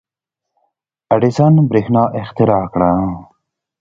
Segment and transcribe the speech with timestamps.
[1.13, 2.91] •اډېسن برېښنا اختراع کړه.